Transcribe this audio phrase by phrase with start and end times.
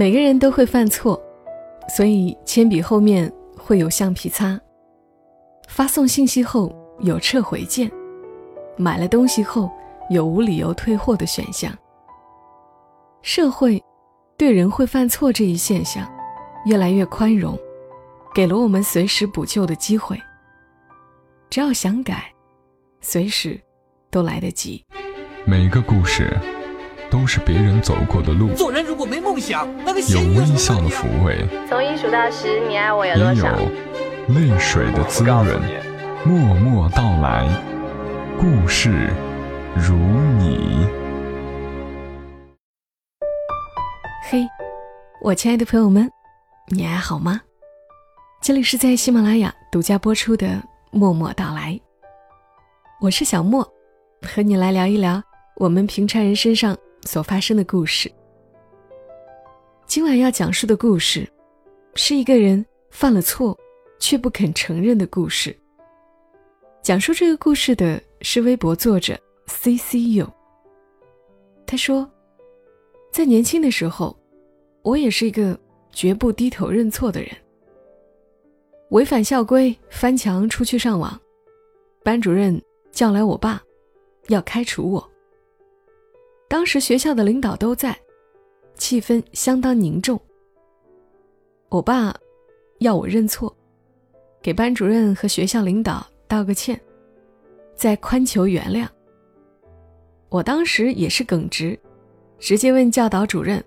[0.00, 1.22] 每个人都会犯错，
[1.94, 4.58] 所以铅笔后面会有橡皮擦。
[5.68, 7.92] 发送信息后有撤回键，
[8.78, 9.70] 买了东西后
[10.08, 11.70] 有无理由退货的选项。
[13.20, 13.78] 社会
[14.38, 16.10] 对人会犯错这一现象
[16.64, 17.54] 越来越宽容，
[18.34, 20.18] 给了我们随时补救的机会。
[21.50, 22.32] 只要想改，
[23.02, 23.60] 随时
[24.10, 24.82] 都来得及。
[25.44, 26.34] 每一个故事
[27.10, 33.48] 都是别人走过的路，做人如果没梦想，那个有微笑的抚慰，从一数到十，你爱我有也多少？
[33.58, 33.68] 有
[34.28, 35.60] 泪水的滋润。
[36.24, 37.48] 默默到来，
[38.38, 39.10] 故事
[39.74, 39.94] 如
[40.38, 40.86] 你。
[44.30, 44.46] 嘿，
[45.20, 46.08] 我亲爱的朋友们，
[46.68, 47.40] 你还好吗？
[48.40, 50.46] 这里是在喜马拉雅独家播出的
[50.92, 51.72] 《默默到来》，
[53.00, 53.66] 我是小莫，
[54.22, 55.22] 和你来聊一聊
[55.56, 58.10] 我们平常人身上所发生的故事。
[59.86, 61.28] 今晚要讲述的故事，
[61.94, 63.58] 是一个人犯了错
[63.98, 65.56] 却不肯承认的故事。
[66.82, 70.32] 讲述这个故事的是微博作者 C C U。
[71.66, 72.08] 他说，
[73.12, 74.16] 在年轻的时候，
[74.82, 75.58] 我也是一个
[75.92, 77.30] 绝不低头认错的人。
[78.90, 81.20] 违反校规翻墙出去上网，
[82.04, 82.60] 班主任
[82.92, 83.60] 叫来我爸，
[84.28, 85.09] 要开除我。
[86.50, 87.96] 当时学校的领导都在，
[88.74, 90.20] 气氛相当凝重。
[91.68, 92.12] 我爸
[92.80, 93.56] 要我认错，
[94.42, 96.04] 给班主任和学校领导。
[96.26, 96.80] 道个歉，
[97.74, 98.86] 再宽求原谅。
[100.28, 101.78] 我当时也是耿直，
[102.38, 103.62] 直接问教导主任：“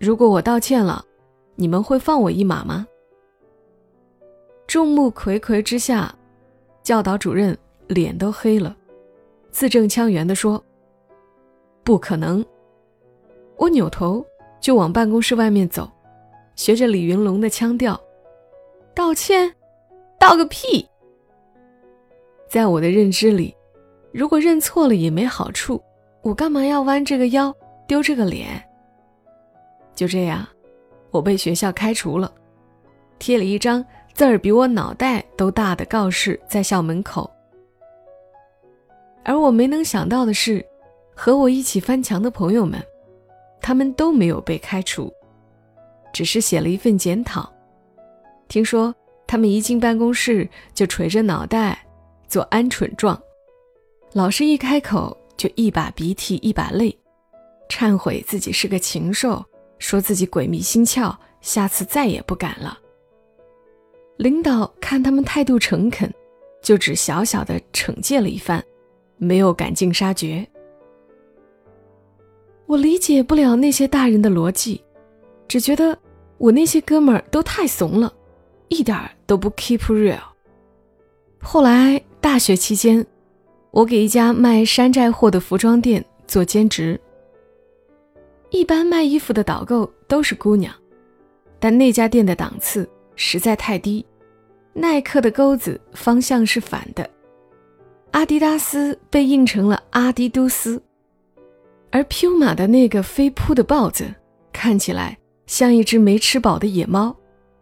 [0.00, 1.04] 如果我道歉了，
[1.56, 2.86] 你们会放我一马吗？”
[4.66, 6.14] 众目睽睽之下，
[6.82, 7.56] 教导主任
[7.86, 8.74] 脸都黑了，
[9.50, 10.62] 字正腔圆地说
[11.84, 12.44] ：“不可能。”
[13.56, 14.24] 我扭头
[14.60, 15.88] 就往办公室外面走，
[16.56, 18.00] 学着李云龙的腔调
[18.94, 19.54] ：“道歉，
[20.18, 20.84] 道个屁！”
[22.48, 23.54] 在我的认知里，
[24.12, 25.80] 如果认错了也没好处，
[26.22, 27.54] 我干嘛要弯这个腰、
[27.86, 28.62] 丢这个脸？
[29.94, 30.46] 就这样，
[31.10, 32.32] 我被学校开除了，
[33.18, 37.30] 贴了一张字儿比我脑袋都大的告示在校门口。
[39.24, 40.64] 而我没能想到的是，
[41.14, 42.82] 和我一起翻墙的朋友们，
[43.60, 45.12] 他们都没有被开除，
[46.12, 47.50] 只是写了一份检讨。
[48.48, 48.94] 听说
[49.26, 51.80] 他们一进办公室就垂着脑袋。
[52.26, 53.20] 做鹌鹑状，
[54.12, 56.98] 老师一开口就一把鼻涕一把泪，
[57.68, 59.44] 忏悔自己是个禽兽，
[59.78, 62.76] 说自己鬼迷心窍，下次再也不敢了。
[64.16, 66.12] 领导看他们态度诚恳，
[66.60, 68.64] 就只小小的惩戒了一番，
[69.16, 70.44] 没有赶尽杀绝。
[72.66, 74.82] 我理解不了那些大人的逻辑，
[75.48, 75.96] 只觉得
[76.38, 78.12] 我那些哥们儿都太怂了，
[78.68, 80.18] 一点都不 keep real。
[81.40, 82.02] 后来。
[82.24, 83.06] 大学期间，
[83.70, 86.98] 我给一家卖山寨货的服装店做兼职。
[88.48, 90.74] 一般卖衣服的导购都是姑娘，
[91.60, 94.02] 但那家店的档次实在太低。
[94.72, 97.08] 耐克的钩子方向是反的，
[98.12, 100.82] 阿迪达斯被印成了阿迪都斯，
[101.94, 104.12] 而 Puma 的那个飞扑的豹子
[104.52, 105.16] 看起来
[105.46, 107.14] 像一只没吃饱的野猫，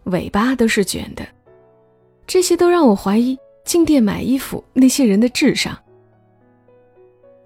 [0.04, 1.22] 尾巴都是卷的。
[2.26, 3.38] 这些都让我怀疑。
[3.65, 5.78] 进店买衣服那些人的智商。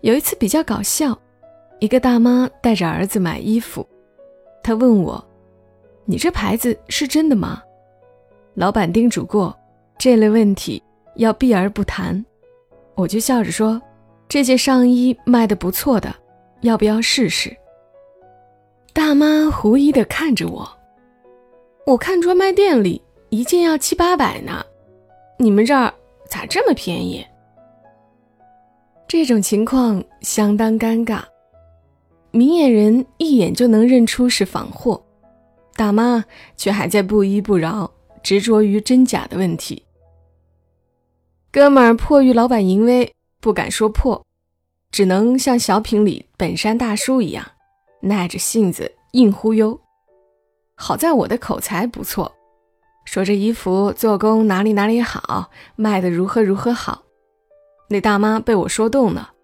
[0.00, 1.18] 有一次比较搞笑，
[1.78, 3.86] 一个大妈带着儿子买衣服，
[4.62, 5.22] 她问我
[6.06, 7.62] ：“你这牌子是真的吗？”
[8.54, 9.54] 老板叮嘱过，
[9.98, 10.82] 这类问题
[11.16, 12.24] 要避而不谈。
[12.94, 13.78] 我就笑着说
[14.26, 16.14] ：“这件上衣卖的不错的，
[16.60, 17.56] 要不要试试？”
[18.92, 20.68] 大妈狐疑的看着我
[21.86, 24.64] ：“我看专卖店里一件要七八百呢，
[25.38, 25.92] 你们这儿？”
[26.28, 27.24] 咋这么便宜？
[29.06, 31.22] 这种情况相当尴尬，
[32.32, 35.00] 明眼人一眼就能认出是仿货，
[35.76, 36.24] 大妈
[36.56, 37.88] 却还在不依不饶，
[38.24, 39.80] 执着于真假的问题。
[41.52, 43.08] 哥们儿迫于老板淫威，
[43.40, 44.25] 不敢说破，
[44.96, 47.46] 只能像小品里本山大叔一样，
[48.00, 49.78] 耐着性子硬忽悠。
[50.74, 52.34] 好在我的口才不错。
[53.04, 57.02] 说这衣服做工哪里哪里好，卖的如何如何好，
[57.90, 59.34] 那大妈被我说动了，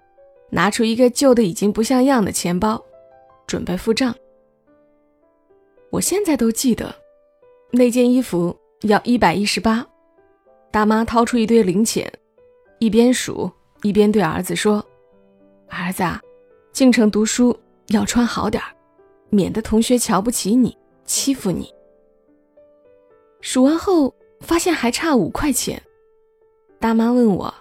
[0.48, 2.82] 拿出一个旧的已经不像样的钱包，
[3.46, 4.14] 准备付账。
[5.90, 6.94] 我现在都记得，
[7.72, 9.86] 那件衣服要一百一十八，
[10.70, 12.10] 大妈掏出一堆零钱，
[12.78, 13.52] 一边数
[13.82, 14.82] 一边对儿子说
[15.72, 16.20] ：“儿子，啊，
[16.70, 17.58] 进城读书
[17.88, 18.68] 要穿好点儿，
[19.30, 20.76] 免得同学瞧不起你，
[21.06, 21.72] 欺负你。
[23.40, 25.82] 数完后发现还差五块钱，
[26.78, 27.52] 大妈问我：“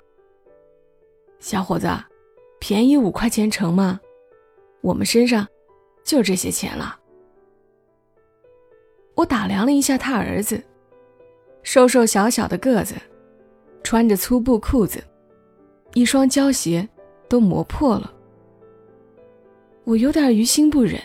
[1.39, 1.87] 小伙子，
[2.59, 3.97] 便宜五块钱成吗？
[4.81, 5.47] 我们身上
[6.03, 6.99] 就这些钱了。”
[9.15, 10.61] 我打量了一下他儿子，
[11.63, 12.93] 瘦瘦小小的个子，
[13.83, 15.01] 穿着粗布裤子，
[15.93, 16.87] 一双胶鞋
[17.31, 18.11] 都磨破了。
[19.85, 20.99] 我有点于心不忍。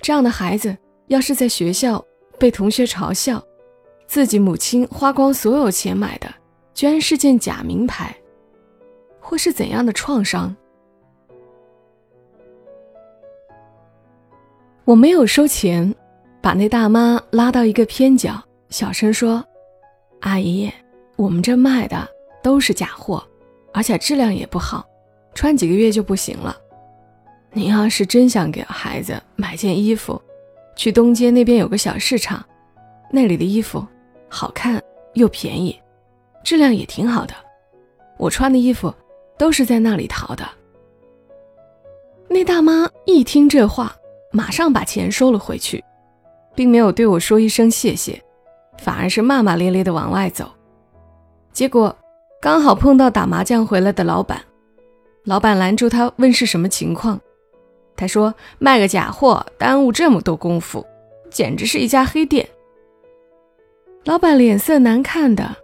[0.00, 0.74] 这样的孩子，
[1.08, 2.02] 要是在学校
[2.38, 3.44] 被同学嘲笑，
[4.06, 6.32] 自己母亲花光所有钱买的，
[6.72, 8.16] 居然是件假名牌，
[9.20, 10.56] 会是怎样的创伤？
[14.86, 15.94] 我没有收钱。
[16.40, 19.44] 把那大妈拉到一个偏角，小声说
[20.22, 20.68] ：“阿姨，
[21.14, 22.08] 我们这卖的
[22.42, 23.24] 都是假货，
[23.72, 24.84] 而且质量也不好，
[25.34, 26.56] 穿几个月就不行了。
[27.52, 30.20] 您要是真想给孩子买件衣服，
[30.76, 32.44] 去东街那边有个小市场，
[33.10, 33.86] 那里的衣服
[34.28, 34.82] 好看
[35.14, 35.78] 又便宜，
[36.42, 37.34] 质量也挺好的。
[38.18, 38.92] 我穿的衣服
[39.38, 40.48] 都是在那里淘的。”
[42.28, 43.94] 那大妈一听这话，
[44.30, 45.82] 马上把钱收了回去。
[46.54, 48.22] 并没有对我说一声谢谢，
[48.76, 50.50] 反而是骂骂咧咧的往外走。
[51.50, 51.96] 结果
[52.42, 54.38] 刚好碰到打麻将回来的老板，
[55.24, 57.20] 老板拦住他问是什么情况。
[57.94, 60.84] 他说卖个假货耽误这么多功夫，
[61.30, 62.48] 简直是一家黑店。
[64.04, 65.54] 老板脸色难看的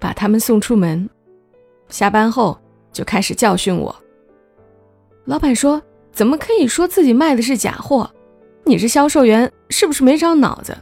[0.00, 1.08] 把他们送出门，
[1.88, 2.58] 下班后
[2.92, 3.94] 就开始教训我。
[5.26, 8.10] 老板说：“怎么可以说自己卖的是假货？”
[8.66, 10.74] 你是销售员，是不是没长脑子？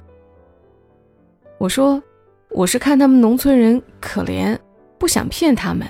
[1.58, 2.00] 我说，
[2.50, 4.56] 我是看他们农村人可怜，
[4.98, 5.84] 不想骗他们。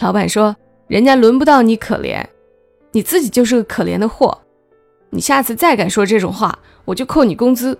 [0.00, 0.56] 老板说，
[0.86, 2.24] 人家轮不到你可怜，
[2.92, 4.38] 你自己就是个可怜的货。
[5.10, 7.78] 你下次再敢说这种话，我就扣你工资。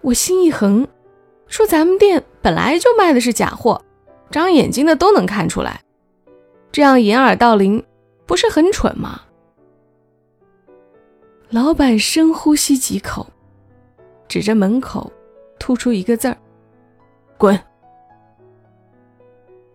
[0.00, 0.86] 我心一横，
[1.46, 3.80] 说咱们店本来就卖的是假货，
[4.30, 5.80] 长眼睛的都能看出来，
[6.72, 7.84] 这样掩耳盗铃，
[8.26, 9.20] 不是很蠢吗？
[11.50, 13.26] 老板深呼吸几口，
[14.26, 15.12] 指着门口，
[15.58, 16.36] 吐出一个字儿
[17.36, 17.60] ：“滚。”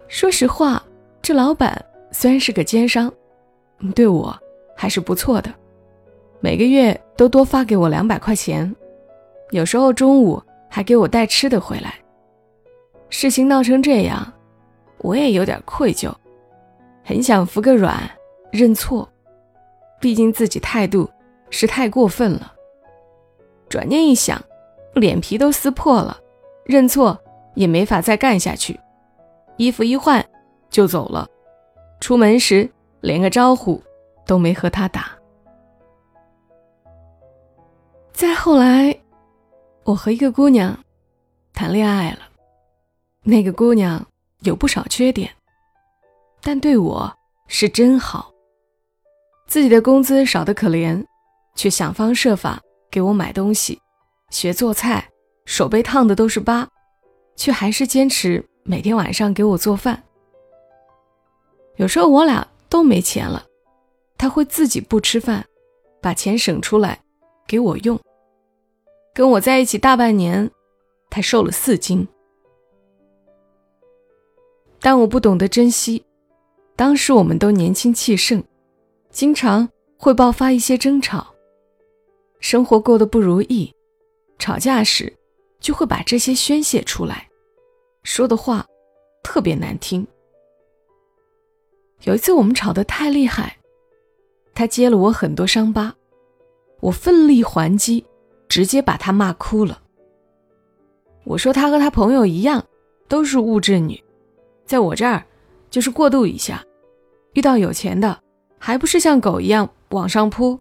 [0.09, 0.83] 说实话，
[1.21, 3.11] 这老板虽然是个奸商，
[3.93, 4.37] 对我
[4.75, 5.53] 还是不错的，
[6.39, 8.73] 每个月都多发给我两百块钱，
[9.51, 11.93] 有时候中午还给我带吃的回来。
[13.09, 14.33] 事情闹成这样，
[14.99, 16.13] 我也有点愧疚，
[17.03, 18.09] 很想服个软，
[18.51, 19.07] 认错，
[19.99, 21.09] 毕竟自己态度。
[21.49, 22.51] 是太过分了。
[23.69, 24.37] 转念一想，
[24.95, 26.19] 脸皮都撕破了，
[26.65, 27.17] 认错
[27.55, 28.77] 也没法再干下去，
[29.55, 30.25] 衣服一换
[30.69, 31.27] 就走了。
[31.99, 32.69] 出门时
[33.01, 33.81] 连个招呼
[34.25, 35.11] 都没和他打。
[38.13, 38.97] 再后来，
[39.83, 40.77] 我和一个姑娘
[41.53, 42.19] 谈恋爱了，
[43.23, 44.05] 那个姑娘
[44.41, 45.29] 有不少缺点，
[46.41, 47.11] 但对我
[47.47, 48.31] 是真好。
[49.45, 51.05] 自己的工资少得可怜。
[51.55, 52.61] 却想方设法
[52.91, 53.81] 给我买东西，
[54.29, 55.09] 学做菜，
[55.45, 56.69] 手被烫的都是疤，
[57.35, 60.03] 却还是坚持每天晚上给我做饭。
[61.77, 63.45] 有时候我俩都没钱了，
[64.17, 65.45] 他会自己不吃饭，
[66.01, 66.99] 把钱省出来
[67.47, 67.99] 给我用。
[69.13, 70.49] 跟我在一起大半年，
[71.09, 72.07] 他瘦了四斤，
[74.79, 76.03] 但我不懂得珍惜。
[76.75, 78.43] 当时我们都年轻气盛，
[79.09, 79.67] 经常
[79.97, 81.33] 会爆发一些争吵。
[82.39, 83.73] 生活过得不如意，
[84.37, 85.11] 吵架时
[85.59, 87.27] 就会把这些宣泄出来，
[88.03, 88.65] 说的话
[89.23, 90.05] 特别难听。
[92.03, 93.57] 有一次我们吵得太厉害，
[94.53, 95.93] 他揭了我很多伤疤，
[96.79, 98.05] 我奋力还击，
[98.47, 99.81] 直接把他骂哭了。
[101.23, 102.65] 我说他和他朋友一样，
[103.07, 104.01] 都是物质女，
[104.65, 105.25] 在我这儿
[105.69, 106.63] 就是过渡一下，
[107.33, 108.17] 遇到有钱的
[108.57, 110.57] 还不是像狗一样往上扑。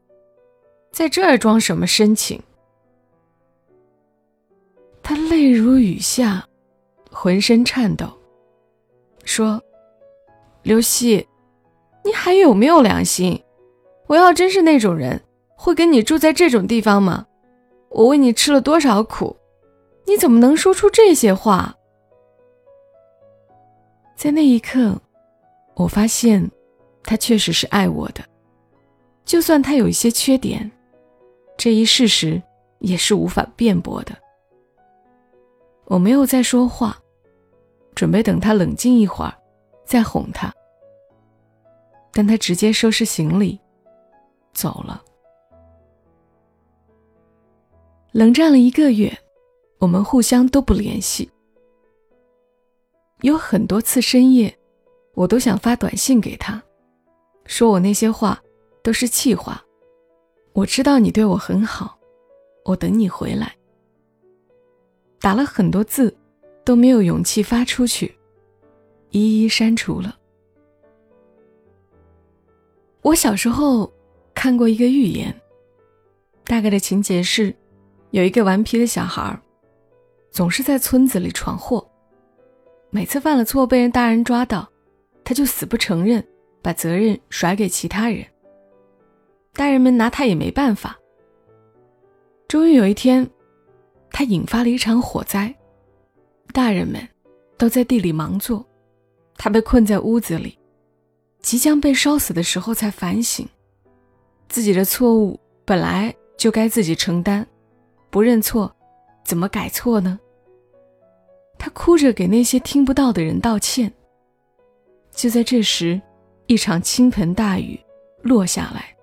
[0.90, 2.40] 在这儿装什么深情？
[5.02, 6.45] 他泪如雨下，
[7.11, 8.07] 浑身颤抖，
[9.25, 9.62] 说
[10.66, 11.25] ：“刘希，
[12.04, 13.40] 你还有没有良心？
[14.08, 15.23] 我要真是那种人，
[15.54, 17.25] 会跟你住在这种地方吗？
[17.88, 19.37] 我为你吃了多少苦，
[20.06, 21.73] 你怎么能说出这些话？”
[24.16, 25.00] 在那一刻，
[25.75, 26.50] 我发现，
[27.04, 28.25] 他确实是爱我的，
[29.25, 30.68] 就算他有一些缺点。
[31.56, 32.42] 这一事实
[32.80, 34.12] 也是无法辩驳的。
[35.85, 36.99] 我没有再说话，
[37.94, 39.32] 准备等他冷静一会儿，
[39.87, 40.52] 再哄他。
[42.12, 43.61] 但他直接收拾行李，
[44.52, 45.02] 走了。
[48.12, 49.14] 冷战了一个月，
[49.78, 51.31] 我们互相都不联系。
[53.21, 54.59] 有很多次深夜，
[55.14, 56.62] 我都想发短信给他，
[57.45, 58.43] 说我那些话
[58.83, 59.62] 都是气话。
[60.55, 61.99] 我知道你对我很好，
[62.64, 63.55] 我等你回来。
[65.21, 66.16] 打了很多字，
[66.64, 68.15] 都没有勇气发出去，
[69.10, 70.16] 一一删除了。
[73.02, 73.92] 我小时候
[74.34, 75.34] 看过一个寓言，
[76.44, 77.54] 大概的情节是。
[78.12, 79.38] 有一个顽皮的小孩，
[80.30, 81.86] 总是在村子里闯祸。
[82.88, 84.66] 每次犯了错被人大人抓到，
[85.22, 86.25] 他就死不承认，
[86.62, 88.25] 把责任甩给其他人。
[89.52, 90.96] 大人们拿他也没办法。
[92.48, 93.28] 终于有一天，
[94.10, 95.54] 他引发了一场火灾，
[96.54, 97.06] 大人们
[97.58, 98.64] 都在地里忙做，
[99.37, 100.59] 他被困在屋子里，
[101.40, 103.47] 即将被烧死的时候才反省，
[104.49, 107.47] 自己的错误本来就该自己承担。
[108.11, 108.75] 不认错，
[109.25, 110.19] 怎么改错呢？
[111.59, 113.93] 他哭着给那些听不到的人道歉。
[115.11, 116.00] 就在这时，
[116.47, 117.78] 一场倾盆大雨
[118.23, 118.95] 落下来，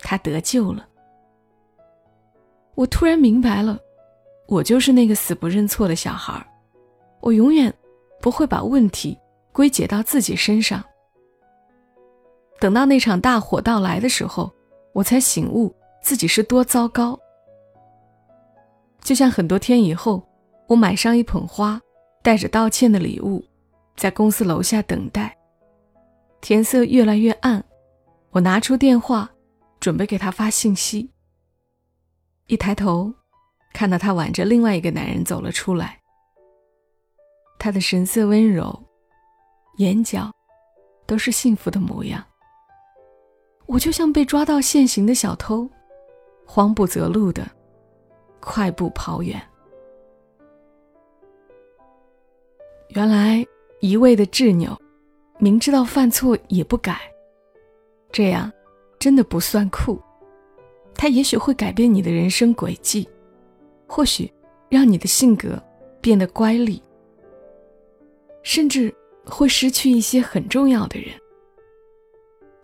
[0.00, 0.86] 他得救了。
[2.74, 3.78] 我突然明白了，
[4.46, 6.46] 我就是那个死不认错的小孩
[7.20, 7.72] 我永远
[8.22, 9.18] 不会把问题
[9.52, 10.82] 归结到自己身上。
[12.60, 14.50] 等到那场大火到来的时候，
[14.94, 17.18] 我才醒悟自己是多糟糕。
[19.00, 20.24] 就像很多天以后，
[20.68, 21.80] 我买上一捧花，
[22.22, 23.44] 带着道歉的礼物，
[23.96, 25.36] 在公司楼下等待。
[26.40, 27.64] 天色越来越暗，
[28.30, 29.28] 我拿出电话，
[29.80, 31.10] 准备给他发信息。
[32.46, 33.12] 一抬头，
[33.72, 36.01] 看到他挽着另外一个男人走了出来。
[37.64, 38.76] 他的神色温柔，
[39.76, 40.32] 眼角
[41.06, 42.20] 都是幸福的模样。
[43.66, 45.70] 我就像被抓到现行的小偷，
[46.44, 47.48] 慌不择路的。
[48.40, 49.40] 快步跑远。
[52.88, 53.46] 原来
[53.78, 54.76] 一味的执拗，
[55.38, 57.00] 明知道犯错也不改，
[58.10, 58.52] 这样
[58.98, 60.02] 真的不算酷。
[60.96, 63.08] 他也许会改变你的人生轨迹，
[63.86, 64.28] 或许
[64.68, 65.62] 让你的性格
[66.00, 66.82] 变得乖戾，
[68.42, 68.94] 甚至
[69.24, 71.08] 会失去一些很重要的人。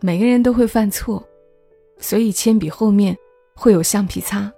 [0.00, 1.26] 每个人都会犯错，
[1.98, 3.16] 所以铅笔后面
[3.54, 4.52] 会有橡皮擦。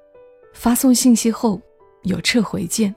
[0.52, 1.60] 发送信息后
[2.02, 2.94] 有撤回键，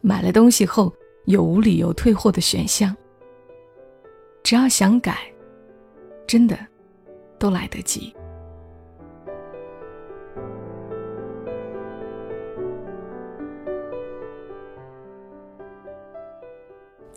[0.00, 2.94] 买了东西后有无理由退货的选项。
[4.42, 5.18] 只要想改，
[6.26, 6.58] 真的
[7.38, 8.14] 都来得及。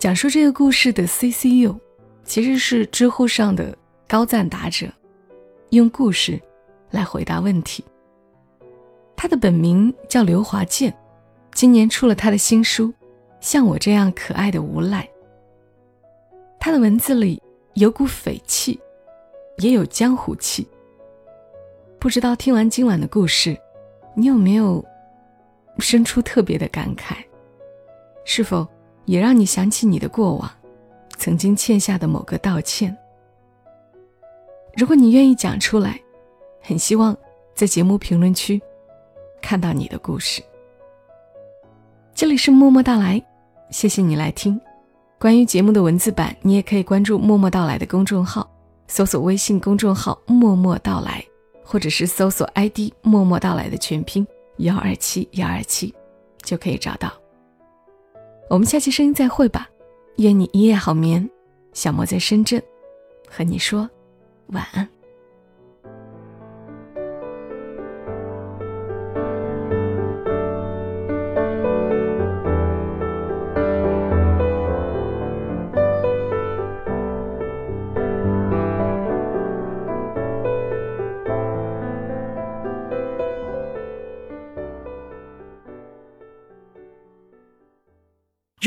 [0.01, 1.79] 讲述这个故事的 CCU，
[2.23, 3.77] 其实是知乎上的
[4.07, 4.87] 高赞答者，
[5.69, 6.41] 用故事
[6.89, 7.85] 来回答问题。
[9.15, 10.91] 他的本名叫刘华健，
[11.53, 12.87] 今年出了他的新书
[13.41, 15.03] 《像我这样可爱的无赖》。
[16.59, 17.39] 他的文字里
[17.75, 18.79] 有股匪气，
[19.59, 20.67] 也有江湖气。
[21.99, 23.55] 不知道听完今晚的故事，
[24.15, 24.83] 你有没有
[25.77, 27.17] 生出特别的感慨？
[28.25, 28.67] 是否
[29.05, 30.51] 也让你想起你的过往，
[31.17, 32.95] 曾经欠下的某个道歉？
[34.77, 35.99] 如果你愿意讲出来，
[36.61, 37.15] 很希望
[37.53, 38.61] 在节目评论区。
[39.41, 40.41] 看到你的故事，
[42.13, 43.21] 这里是默默到来，
[43.71, 44.59] 谢谢你来听。
[45.19, 48.49] 关于节目的文字版，你也可以关注“默默到来”的公众号，
[48.87, 51.23] 搜索微信公众号“默默到来”，
[51.65, 54.25] 或者是搜索 ID“ 默默到来”的全拼
[54.57, 55.93] 幺二七幺二七，
[56.43, 57.20] 就可以找到。
[58.49, 59.69] 我们下期声音再会吧，
[60.17, 61.29] 愿你一夜好眠。
[61.73, 62.61] 小莫在深圳，
[63.29, 63.89] 和你说
[64.47, 64.87] 晚安。